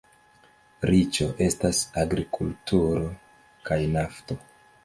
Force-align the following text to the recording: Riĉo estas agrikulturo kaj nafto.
Riĉo 0.89 1.27
estas 1.47 1.83
agrikulturo 2.05 3.07
kaj 3.69 3.79
nafto. 3.99 4.43